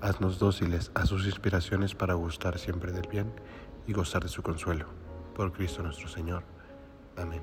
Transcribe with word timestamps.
Haznos 0.00 0.38
dóciles 0.38 0.92
a 0.94 1.06
sus 1.06 1.26
inspiraciones 1.26 1.96
para 1.96 2.14
gustar 2.14 2.60
siempre 2.60 2.92
del 2.92 3.08
bien 3.08 3.32
y 3.88 3.92
gozar 3.92 4.22
de 4.22 4.28
su 4.28 4.44
consuelo. 4.44 4.86
Por 5.34 5.50
Cristo 5.52 5.82
nuestro 5.82 6.06
Señor. 6.06 6.44
Amén. 7.16 7.42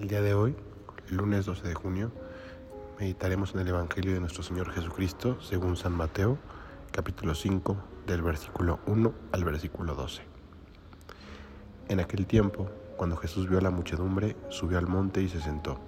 El 0.00 0.08
día 0.08 0.22
de 0.22 0.34
hoy, 0.34 0.56
lunes 1.08 1.46
12 1.46 1.68
de 1.68 1.74
junio, 1.74 2.10
meditaremos 2.98 3.54
en 3.54 3.60
el 3.60 3.68
Evangelio 3.68 4.12
de 4.12 4.18
nuestro 4.18 4.42
Señor 4.42 4.72
Jesucristo 4.72 5.40
según 5.40 5.76
San 5.76 5.92
Mateo, 5.92 6.36
capítulo 6.90 7.36
5, 7.36 7.76
del 8.08 8.22
versículo 8.22 8.80
1 8.86 9.14
al 9.30 9.44
versículo 9.44 9.94
12. 9.94 10.22
En 11.90 12.00
aquel 12.00 12.26
tiempo, 12.26 12.68
cuando 12.96 13.16
Jesús 13.16 13.48
vio 13.48 13.58
a 13.58 13.62
la 13.62 13.70
muchedumbre, 13.70 14.36
subió 14.48 14.78
al 14.78 14.88
monte 14.88 15.22
y 15.22 15.28
se 15.28 15.40
sentó. 15.40 15.78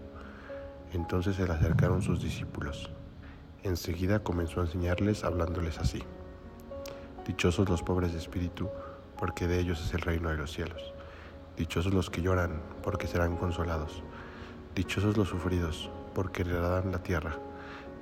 Entonces 0.92 1.34
se 1.34 1.48
le 1.48 1.52
acercaron 1.52 2.00
sus 2.00 2.22
discípulos 2.22 2.92
Enseguida 3.62 4.20
comenzó 4.20 4.60
a 4.60 4.64
enseñarles 4.64 5.22
hablándoles 5.22 5.78
así. 5.78 6.02
Dichosos 7.26 7.68
los 7.68 7.82
pobres 7.82 8.12
de 8.12 8.18
espíritu, 8.18 8.70
porque 9.18 9.46
de 9.46 9.60
ellos 9.60 9.84
es 9.84 9.92
el 9.92 10.00
reino 10.00 10.30
de 10.30 10.38
los 10.38 10.50
cielos. 10.50 10.94
Dichosos 11.58 11.92
los 11.92 12.08
que 12.08 12.22
lloran, 12.22 12.62
porque 12.82 13.06
serán 13.06 13.36
consolados. 13.36 14.02
Dichosos 14.74 15.18
los 15.18 15.28
sufridos, 15.28 15.90
porque 16.14 16.40
heredarán 16.40 16.90
la 16.90 17.02
tierra. 17.02 17.36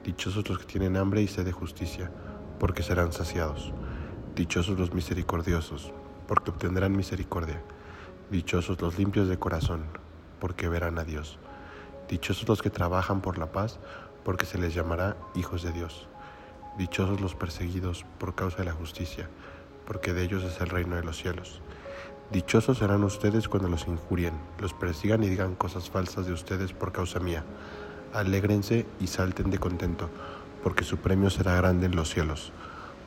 Dichosos 0.04 0.48
los 0.48 0.60
que 0.60 0.64
tienen 0.64 0.96
hambre 0.96 1.22
y 1.22 1.26
sed 1.26 1.44
de 1.44 1.50
justicia, 1.50 2.08
porque 2.60 2.84
serán 2.84 3.12
saciados. 3.12 3.72
Dichosos 4.36 4.78
los 4.78 4.94
misericordiosos, 4.94 5.92
porque 6.28 6.52
obtendrán 6.52 6.96
misericordia. 6.96 7.60
Dichosos 8.30 8.80
los 8.80 8.96
limpios 8.96 9.26
de 9.26 9.40
corazón, 9.40 9.86
porque 10.38 10.68
verán 10.68 11.00
a 11.00 11.04
Dios. 11.04 11.40
Dichosos 12.08 12.48
los 12.48 12.62
que 12.62 12.70
trabajan 12.70 13.20
por 13.20 13.38
la 13.38 13.50
paz, 13.50 13.80
porque 14.28 14.44
se 14.44 14.58
les 14.58 14.74
llamará 14.74 15.16
hijos 15.34 15.62
de 15.62 15.72
Dios. 15.72 16.06
Dichosos 16.76 17.18
los 17.18 17.34
perseguidos 17.34 18.04
por 18.18 18.34
causa 18.34 18.58
de 18.58 18.66
la 18.66 18.74
justicia, 18.74 19.26
porque 19.86 20.12
de 20.12 20.22
ellos 20.22 20.44
es 20.44 20.60
el 20.60 20.68
reino 20.68 20.96
de 20.96 21.02
los 21.02 21.16
cielos. 21.16 21.62
Dichosos 22.30 22.76
serán 22.76 23.04
ustedes 23.04 23.48
cuando 23.48 23.70
los 23.70 23.88
injurien, 23.88 24.34
los 24.58 24.74
persigan 24.74 25.22
y 25.22 25.30
digan 25.30 25.54
cosas 25.54 25.88
falsas 25.88 26.26
de 26.26 26.34
ustedes 26.34 26.74
por 26.74 26.92
causa 26.92 27.20
mía. 27.20 27.42
Alégrense 28.12 28.84
y 29.00 29.06
salten 29.06 29.50
de 29.50 29.58
contento, 29.58 30.10
porque 30.62 30.84
su 30.84 30.98
premio 30.98 31.30
será 31.30 31.56
grande 31.56 31.86
en 31.86 31.96
los 31.96 32.10
cielos, 32.10 32.52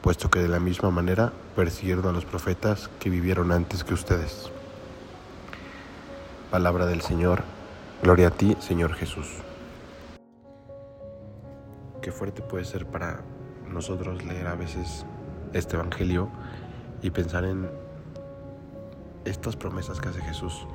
puesto 0.02 0.32
que 0.32 0.40
de 0.40 0.50
la 0.50 0.60
misma 0.60 0.90
manera 0.90 1.34
persiguieron 1.56 2.08
a 2.08 2.14
los 2.14 2.26
profetas 2.26 2.90
que 3.00 3.12
vivieron 3.12 3.52
antes 3.52 3.84
que 3.84 3.94
ustedes. 3.94 4.50
Palabra 6.50 6.88
del 6.88 7.02
Señor, 7.02 7.44
gloria 8.02 8.30
a 8.30 8.32
ti, 8.32 8.58
Señor 8.60 8.96
Jesús 8.96 9.28
qué 12.02 12.12
fuerte 12.12 12.42
puede 12.42 12.66
ser 12.66 12.86
para 12.86 13.22
nosotros 13.68 14.24
leer 14.26 14.48
a 14.48 14.56
veces 14.56 15.06
este 15.54 15.76
Evangelio 15.76 16.30
y 17.02 17.12
pensar 17.12 17.46
en 17.46 17.70
estas 19.24 19.56
promesas 19.56 20.00
que 20.00 20.10
hace 20.10 20.22
Jesús. 20.22 20.66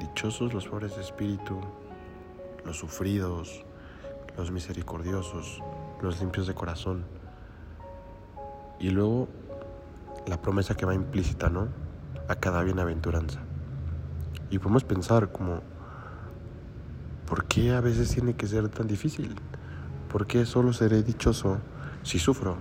Dichosos 0.00 0.52
los 0.52 0.68
pobres 0.68 0.96
de 0.96 1.02
espíritu, 1.02 1.58
los 2.64 2.78
sufridos, 2.78 3.64
los 4.36 4.50
misericordiosos, 4.50 5.62
los 6.02 6.20
limpios 6.20 6.46
de 6.46 6.54
corazón. 6.54 7.04
Y 8.78 8.90
luego 8.90 9.28
la 10.26 10.40
promesa 10.40 10.74
que 10.74 10.84
va 10.84 10.94
implícita, 10.94 11.48
¿no? 11.48 11.68
A 12.28 12.34
cada 12.34 12.62
bienaventuranza. 12.62 13.40
Y 14.50 14.58
podemos 14.58 14.84
pensar 14.84 15.32
como 15.32 15.62
¿Por 17.32 17.46
qué 17.46 17.72
a 17.72 17.80
veces 17.80 18.10
tiene 18.10 18.34
que 18.34 18.46
ser 18.46 18.68
tan 18.68 18.86
difícil? 18.86 19.34
¿Por 20.10 20.26
qué 20.26 20.44
solo 20.44 20.74
seré 20.74 21.02
dichoso 21.02 21.60
si 22.02 22.18
sufro? 22.18 22.58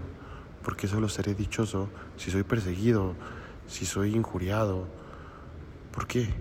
¿Por 0.64 0.78
qué 0.78 0.88
solo 0.88 1.10
seré 1.10 1.36
dichoso 1.36 1.90
si 2.16 2.32
soy 2.32 2.44
perseguido, 2.44 3.16
si 3.68 3.86
soy 3.86 4.16
injuriado? 4.16 4.88
¿Por 5.92 6.08
qué? 6.08 6.34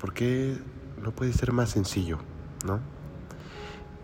¿Por 0.00 0.14
qué 0.14 0.56
no 1.02 1.10
puede 1.10 1.34
ser 1.34 1.52
más 1.52 1.68
sencillo, 1.68 2.20
no? 2.64 2.80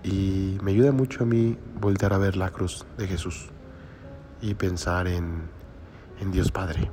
Y 0.04 0.58
me 0.62 0.72
ayuda 0.72 0.92
mucho 0.92 1.22
a 1.22 1.26
mí 1.26 1.56
volver 1.80 2.12
a 2.12 2.18
ver 2.18 2.36
la 2.36 2.50
cruz 2.50 2.84
de 2.98 3.08
Jesús 3.08 3.46
y 4.42 4.52
pensar 4.52 5.08
en, 5.08 5.40
en 6.20 6.32
Dios 6.32 6.52
Padre, 6.52 6.90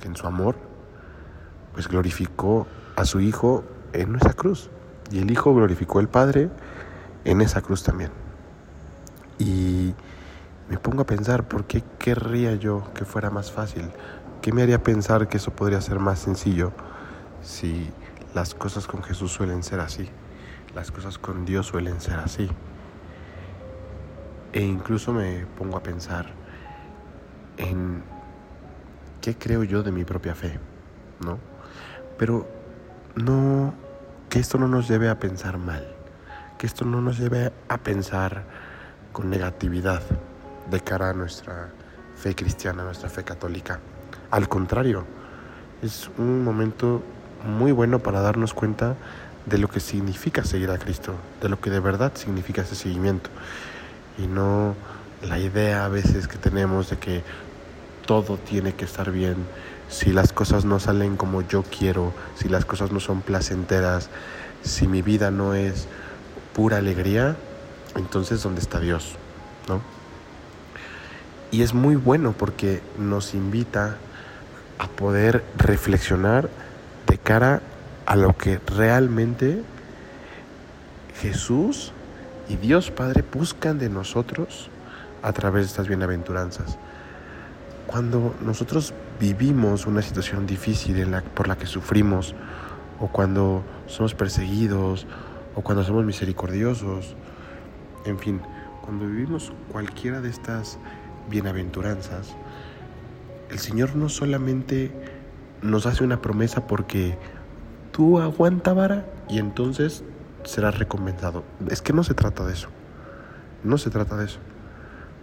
que 0.00 0.08
en 0.08 0.16
su 0.16 0.26
amor 0.26 0.56
pues 1.74 1.86
glorificó 1.86 2.66
a 2.96 3.04
su 3.04 3.20
Hijo 3.20 3.62
en 3.92 4.10
nuestra 4.10 4.32
cruz. 4.32 4.68
Y 5.10 5.20
el 5.20 5.30
Hijo 5.30 5.54
glorificó 5.54 5.98
al 5.98 6.08
Padre 6.08 6.50
en 7.24 7.40
esa 7.40 7.62
cruz 7.62 7.82
también. 7.82 8.10
Y 9.38 9.94
me 10.68 10.78
pongo 10.78 11.02
a 11.02 11.06
pensar, 11.06 11.48
¿por 11.48 11.64
qué 11.64 11.82
querría 11.98 12.54
yo 12.54 12.84
que 12.94 13.04
fuera 13.04 13.30
más 13.30 13.50
fácil? 13.50 13.90
¿Qué 14.42 14.52
me 14.52 14.62
haría 14.62 14.82
pensar 14.82 15.28
que 15.28 15.38
eso 15.38 15.50
podría 15.52 15.80
ser 15.80 15.98
más 15.98 16.18
sencillo 16.18 16.72
si 17.42 17.90
las 18.34 18.54
cosas 18.54 18.86
con 18.86 19.02
Jesús 19.02 19.32
suelen 19.32 19.62
ser 19.62 19.80
así? 19.80 20.08
Las 20.74 20.90
cosas 20.90 21.18
con 21.18 21.44
Dios 21.44 21.66
suelen 21.66 22.00
ser 22.00 22.18
así. 22.18 22.48
E 24.52 24.62
incluso 24.62 25.12
me 25.12 25.46
pongo 25.56 25.76
a 25.76 25.82
pensar 25.82 26.26
en 27.56 28.02
qué 29.20 29.36
creo 29.36 29.64
yo 29.64 29.82
de 29.82 29.92
mi 29.92 30.04
propia 30.04 30.34
fe, 30.34 30.58
¿no? 31.20 31.38
Pero 32.18 32.46
no 33.16 33.74
que 34.28 34.38
esto 34.38 34.58
no 34.58 34.68
nos 34.68 34.88
lleve 34.88 35.08
a 35.08 35.18
pensar 35.18 35.58
mal, 35.58 35.86
que 36.58 36.66
esto 36.66 36.84
no 36.84 37.00
nos 37.00 37.18
lleve 37.18 37.52
a 37.68 37.78
pensar 37.78 38.44
con 39.12 39.30
negatividad 39.30 40.02
de 40.70 40.80
cara 40.80 41.10
a 41.10 41.12
nuestra 41.14 41.70
fe 42.16 42.34
cristiana, 42.34 42.84
nuestra 42.84 43.08
fe 43.08 43.24
católica. 43.24 43.80
Al 44.30 44.48
contrario, 44.48 45.04
es 45.82 46.10
un 46.18 46.44
momento 46.44 47.02
muy 47.46 47.72
bueno 47.72 48.00
para 48.00 48.20
darnos 48.20 48.52
cuenta 48.52 48.96
de 49.46 49.58
lo 49.58 49.68
que 49.68 49.80
significa 49.80 50.44
seguir 50.44 50.70
a 50.70 50.78
Cristo, 50.78 51.14
de 51.40 51.48
lo 51.48 51.60
que 51.60 51.70
de 51.70 51.80
verdad 51.80 52.12
significa 52.14 52.62
ese 52.62 52.74
seguimiento. 52.74 53.30
Y 54.18 54.26
no 54.26 54.74
la 55.22 55.38
idea 55.38 55.84
a 55.84 55.88
veces 55.88 56.28
que 56.28 56.36
tenemos 56.36 56.90
de 56.90 56.98
que 56.98 57.22
todo 58.06 58.36
tiene 58.36 58.74
que 58.74 58.84
estar 58.84 59.10
bien, 59.10 59.36
si 59.88 60.12
las 60.12 60.32
cosas 60.32 60.64
no 60.64 60.80
salen 60.80 61.16
como 61.16 61.42
yo 61.42 61.62
quiero, 61.62 62.12
si 62.36 62.48
las 62.48 62.64
cosas 62.64 62.92
no 62.92 63.00
son 63.00 63.22
placenteras, 63.22 64.10
si 64.62 64.86
mi 64.86 65.02
vida 65.02 65.30
no 65.30 65.54
es 65.54 65.86
pura 66.52 66.78
alegría, 66.78 67.36
entonces 67.96 68.42
¿dónde 68.42 68.60
está 68.60 68.80
Dios? 68.80 69.14
¿No? 69.68 69.80
Y 71.50 71.62
es 71.62 71.72
muy 71.72 71.96
bueno 71.96 72.32
porque 72.32 72.82
nos 72.98 73.34
invita 73.34 73.96
a 74.78 74.86
poder 74.86 75.44
reflexionar 75.56 76.50
de 77.06 77.18
cara 77.18 77.62
a 78.06 78.16
lo 78.16 78.36
que 78.36 78.60
realmente 78.66 79.62
Jesús 81.20 81.92
y 82.48 82.56
Dios 82.56 82.90
Padre 82.90 83.24
buscan 83.32 83.78
de 83.78 83.88
nosotros 83.88 84.70
a 85.22 85.32
través 85.32 85.64
de 85.64 85.68
estas 85.68 85.88
bienaventuranzas. 85.88 86.78
Cuando 87.88 88.36
nosotros 88.44 88.92
vivimos 89.18 89.86
una 89.86 90.02
situación 90.02 90.46
difícil 90.46 90.98
en 90.98 91.10
la, 91.10 91.22
por 91.22 91.48
la 91.48 91.56
que 91.56 91.64
sufrimos, 91.64 92.34
o 93.00 93.08
cuando 93.08 93.64
somos 93.86 94.14
perseguidos, 94.14 95.06
o 95.54 95.62
cuando 95.62 95.82
somos 95.82 96.04
misericordiosos, 96.04 97.16
en 98.04 98.18
fin, 98.18 98.42
cuando 98.82 99.06
vivimos 99.06 99.52
cualquiera 99.72 100.20
de 100.20 100.28
estas 100.28 100.78
bienaventuranzas, 101.30 102.36
el 103.50 103.58
Señor 103.58 103.96
no 103.96 104.10
solamente 104.10 104.92
nos 105.62 105.86
hace 105.86 106.04
una 106.04 106.20
promesa 106.20 106.66
porque 106.66 107.16
tú 107.90 108.20
aguanta 108.20 108.74
vara 108.74 109.06
y 109.30 109.38
entonces 109.38 110.04
serás 110.44 110.78
recompensado. 110.78 111.42
Es 111.70 111.80
que 111.80 111.94
no 111.94 112.04
se 112.04 112.12
trata 112.12 112.44
de 112.44 112.52
eso. 112.52 112.68
No 113.64 113.78
se 113.78 113.88
trata 113.88 114.16
de 114.18 114.26
eso. 114.26 114.40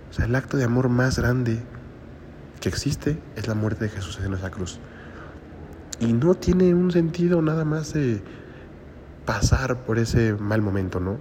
O 0.10 0.14
sea, 0.14 0.26
el 0.26 0.36
acto 0.36 0.58
de 0.58 0.64
amor 0.64 0.90
más 0.90 1.20
grande 1.20 1.60
que 2.60 2.70
existe 2.70 3.18
es 3.36 3.48
la 3.48 3.54
muerte 3.54 3.86
de 3.86 3.90
Jesús 3.90 4.20
en 4.24 4.34
esa 4.34 4.52
cruz. 4.52 4.80
Y 6.00 6.14
no 6.14 6.36
tiene 6.36 6.74
un 6.74 6.92
sentido 6.92 7.42
nada 7.42 7.66
más 7.66 7.94
de 7.94 8.22
pasar 9.26 9.86
por 9.86 9.98
ese 9.98 10.34
mal 10.34 10.62
momento, 10.62 11.00
¿no? 11.00 11.18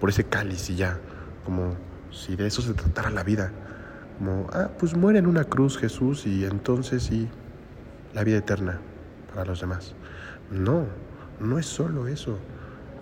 Por 0.00 0.10
ese 0.10 0.24
cáliz 0.24 0.68
y 0.70 0.76
ya, 0.76 0.98
como 1.44 1.76
si 2.10 2.36
de 2.36 2.46
eso 2.46 2.62
se 2.62 2.74
tratara 2.74 3.10
la 3.10 3.22
vida. 3.22 3.52
Como, 4.18 4.48
ah, 4.52 4.70
pues 4.78 4.96
muere 4.96 5.18
en 5.18 5.26
una 5.26 5.44
cruz 5.44 5.78
Jesús 5.78 6.26
y 6.26 6.44
entonces 6.44 7.04
sí, 7.04 7.28
la 8.14 8.24
vida 8.24 8.38
eterna 8.38 8.80
para 9.34 9.46
los 9.46 9.60
demás. 9.60 9.94
No, 10.50 10.86
no 11.40 11.58
es 11.58 11.66
solo 11.66 12.08
eso. 12.08 12.38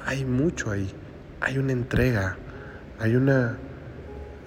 Hay 0.05 0.25
mucho 0.25 0.71
ahí. 0.71 0.93
Hay 1.41 1.59
una 1.59 1.73
entrega, 1.73 2.37
hay 2.99 3.17
una, 3.17 3.57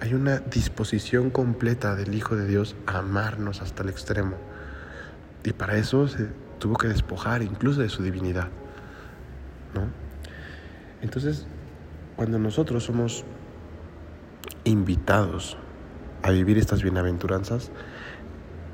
hay 0.00 0.14
una 0.14 0.38
disposición 0.38 1.30
completa 1.30 1.96
del 1.96 2.14
Hijo 2.14 2.36
de 2.36 2.46
Dios 2.46 2.76
a 2.86 2.98
amarnos 2.98 3.62
hasta 3.62 3.82
el 3.82 3.88
extremo. 3.88 4.36
Y 5.44 5.52
para 5.52 5.76
eso 5.76 6.06
se 6.08 6.28
tuvo 6.58 6.76
que 6.76 6.88
despojar 6.88 7.42
incluso 7.42 7.80
de 7.80 7.88
su 7.88 8.02
divinidad. 8.02 8.48
¿no? 9.74 9.82
Entonces, 11.02 11.46
cuando 12.16 12.38
nosotros 12.38 12.84
somos 12.84 13.24
invitados 14.64 15.56
a 16.22 16.30
vivir 16.30 16.58
estas 16.58 16.82
bienaventuranzas, 16.82 17.70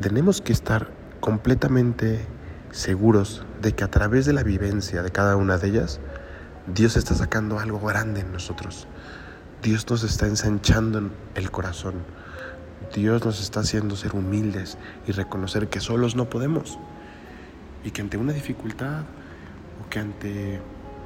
tenemos 0.01 0.41
que 0.41 0.53
estar 0.53 0.91
completamente 1.21 2.27
seguros 2.71 3.47
de 3.63 3.73
que 3.73 3.85
a 3.85 3.91
través 3.91 4.27
de 4.27 4.33
la 4.33 4.43
vivencia 4.43 5.03
de 5.03 5.11
cada 5.11 5.37
una 5.37 5.59
de 5.59 5.69
ellas, 5.69 6.01
Dios 6.67 6.97
está 6.97 7.15
sacando 7.15 7.59
algo 7.59 7.81
grande 7.81 8.21
en 8.21 8.33
nosotros. 8.33 8.89
Dios 9.65 9.89
nos 9.89 10.05
está 10.05 10.27
ensanchando 10.27 10.99
en 10.99 11.13
el 11.37 11.51
corazón. 11.51 11.95
Dios 12.95 13.25
nos 13.25 13.41
está 13.41 13.61
haciendo 13.61 13.97
ser 13.97 14.15
humildes 14.15 14.77
y 15.07 15.13
reconocer 15.13 15.69
que 15.69 15.81
solos 15.81 16.15
no 16.17 16.29
podemos. 16.29 16.79
Y 17.83 17.91
que 17.91 18.03
ante 18.03 18.19
una 18.19 18.35
dificultad 18.35 19.05
o 19.83 19.89
que 19.89 20.01
ante 20.01 20.61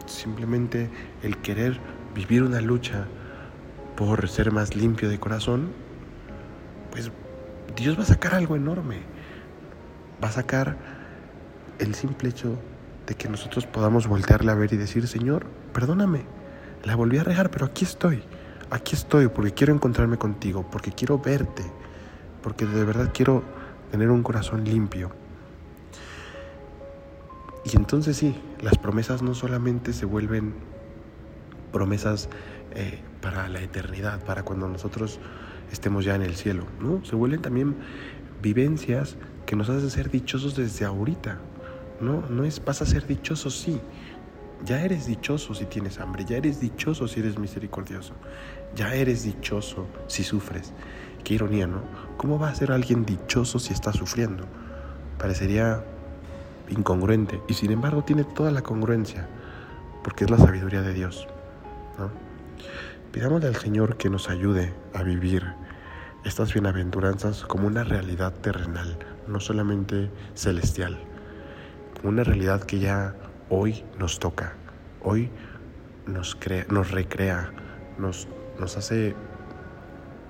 simplemente 0.07 0.91
el 1.23 1.37
querer 1.37 1.79
vivir 2.17 2.43
una 2.43 2.61
lucha 2.61 3.07
por 3.97 4.29
ser 4.29 4.51
más 4.51 4.75
limpio 4.75 5.09
de 5.09 5.21
corazón, 5.21 5.69
pues 6.91 7.13
Dios 7.77 7.97
va 7.97 8.03
a 8.03 8.07
sacar 8.07 8.35
algo 8.35 8.57
enorme. 8.57 9.03
Va 10.21 10.31
a 10.31 10.33
sacar 10.33 10.77
el 11.79 11.95
simple 11.95 12.31
hecho 12.31 12.59
de 13.07 13.15
que 13.15 13.29
nosotros 13.29 13.67
podamos 13.67 14.09
voltearle 14.09 14.51
a 14.51 14.57
ver 14.57 14.73
y 14.73 14.77
decir, 14.77 15.07
Señor, 15.07 15.47
perdóname, 15.73 16.23
la 16.83 16.97
volví 16.97 17.19
a 17.19 17.23
regar, 17.23 17.53
pero 17.53 17.67
aquí 17.67 17.85
estoy, 17.85 18.25
aquí 18.71 18.95
estoy 18.95 19.29
porque 19.29 19.53
quiero 19.53 19.75
encontrarme 19.75 20.19
contigo, 20.19 20.67
porque 20.71 20.93
quiero 20.93 21.19
verte, 21.19 21.65
porque 22.43 22.67
de 22.67 22.85
verdad 22.85 23.11
quiero 23.13 23.43
tener 23.91 24.11
un 24.11 24.23
corazón 24.23 24.65
limpio. 24.65 25.11
Y 27.65 27.77
entonces 27.77 28.17
sí, 28.17 28.35
las 28.61 28.79
promesas 28.79 29.23
no 29.23 29.35
solamente 29.35 29.93
se 29.93 30.07
vuelven 30.07 30.55
promesas 31.73 32.29
eh, 32.75 33.01
para 33.21 33.49
la 33.49 33.61
eternidad, 33.61 34.25
para 34.25 34.43
cuando 34.43 34.69
nosotros 34.69 35.21
estemos 35.73 36.05
ya 36.05 36.15
en 36.15 36.23
el 36.23 36.37
cielo, 36.37 36.65
¿no? 36.81 37.05
Se 37.05 37.15
vuelven 37.15 37.43
también 37.43 37.77
vivencias 38.41 39.17
que 39.45 39.57
nos 39.57 39.69
hacen 39.69 39.91
ser 39.91 40.11
dichosos 40.11 40.57
desde 40.57 40.85
ahorita, 40.85 41.39
¿no? 42.01 42.23
No 42.31 42.45
es 42.45 42.65
vas 42.65 42.81
a 42.83 42.87
ser 42.87 43.07
dichoso, 43.07 43.51
sí. 43.51 43.81
Ya 44.65 44.83
eres 44.83 45.07
dichoso 45.07 45.55
si 45.55 45.67
tienes 45.67 46.01
hambre, 46.01 46.25
ya 46.25 46.37
eres 46.37 46.61
dichoso 46.61 47.07
si 47.07 47.21
eres 47.21 47.39
misericordioso, 47.39 48.15
ya 48.75 48.95
eres 48.95 49.23
dichoso 49.23 49.87
si 50.09 50.25
sufres. 50.25 50.73
Qué 51.25 51.35
ironía, 51.35 51.67
¿no? 51.67 51.83
¿Cómo 52.17 52.39
va 52.39 52.49
a 52.49 52.55
ser 52.55 52.73
alguien 52.73 53.05
dichoso 53.05 53.59
si 53.59 53.73
está 53.73 53.93
sufriendo? 53.93 54.47
Parecería 55.19 55.85
incongruente 56.69 57.41
y 57.49 57.55
sin 57.55 57.71
embargo 57.73 58.03
tiene 58.03 58.25
toda 58.25 58.51
la 58.51 58.63
congruencia 58.63 59.29
porque 60.03 60.25
es 60.25 60.31
la 60.31 60.39
sabiduría 60.39 60.83
de 60.83 60.95
Dios. 60.95 61.27
¿no? 61.99 62.11
Pidámosle 63.13 63.49
al 63.49 63.57
Señor 63.57 63.97
que 63.97 64.11
nos 64.11 64.29
ayude 64.29 64.73
a 64.95 65.03
vivir 65.03 65.45
estas 66.25 66.53
bienaventuranzas 66.53 67.45
como 67.45 67.67
una 67.67 67.85
realidad 67.85 68.33
terrenal, 68.35 68.99
no 69.27 69.41
solamente 69.41 70.11
celestial, 70.35 70.99
como 71.97 72.11
una 72.11 72.25
realidad 72.25 72.63
que 72.63 72.79
ya 72.79 73.15
hoy 73.51 73.85
nos 73.99 74.19
toca, 74.19 74.55
hoy 75.03 75.31
nos, 76.07 76.35
crea, 76.35 76.67
nos 76.69 76.91
recrea, 76.91 77.53
nos, 77.99 78.29
nos 78.59 78.77
hace 78.77 79.15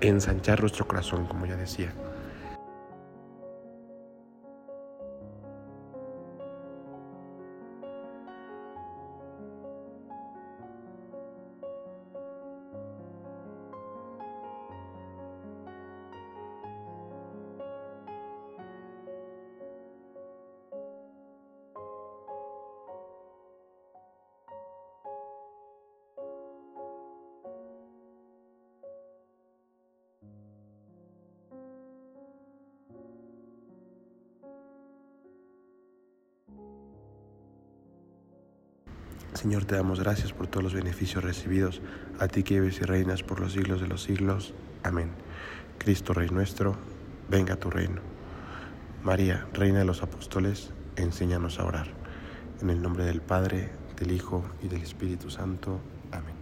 ensanchar 0.01 0.61
nuestro 0.61 0.87
corazón, 0.87 1.25
como 1.25 1.45
ya 1.45 1.55
decía. 1.55 1.93
Señor, 39.33 39.65
te 39.65 39.75
damos 39.75 39.99
gracias 39.99 40.33
por 40.33 40.47
todos 40.47 40.63
los 40.63 40.73
beneficios 40.73 41.23
recibidos, 41.23 41.81
a 42.19 42.27
ti 42.27 42.43
que 42.43 42.59
vives 42.59 42.81
y 42.81 42.83
reinas 42.83 43.23
por 43.23 43.39
los 43.39 43.53
siglos 43.53 43.79
de 43.79 43.87
los 43.87 44.03
siglos. 44.03 44.53
Amén. 44.83 45.11
Cristo, 45.77 46.13
Rey 46.13 46.29
nuestro, 46.29 46.75
venga 47.29 47.53
a 47.53 47.57
tu 47.57 47.69
reino. 47.69 48.01
María, 49.03 49.47
Reina 49.53 49.79
de 49.79 49.85
los 49.85 50.03
Apóstoles, 50.03 50.71
enséñanos 50.95 51.59
a 51.59 51.65
orar. 51.65 51.87
En 52.61 52.69
el 52.69 52.81
nombre 52.81 53.05
del 53.05 53.21
Padre, 53.21 53.69
del 53.97 54.11
Hijo 54.11 54.43
y 54.61 54.67
del 54.67 54.81
Espíritu 54.81 55.29
Santo. 55.29 55.79
Amén. 56.11 56.35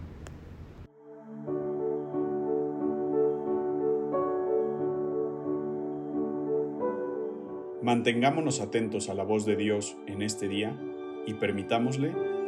Mantengámonos 7.82 8.60
atentos 8.60 9.08
a 9.08 9.14
la 9.14 9.22
voz 9.22 9.46
de 9.46 9.56
Dios 9.56 9.96
en 10.06 10.22
este 10.22 10.48
día 10.48 10.76
y 11.26 11.34
permitámosle 11.34 12.37